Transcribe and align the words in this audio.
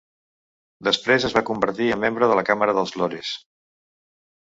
Després 0.87 1.27
es 1.29 1.35
va 1.39 1.45
convertir 1.51 1.91
en 1.99 2.03
membre 2.07 2.33
de 2.35 2.41
la 2.41 2.47
Càmera 2.51 2.79
dels 2.81 2.99
Lores. 3.03 3.39